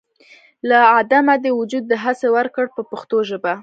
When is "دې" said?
1.43-1.51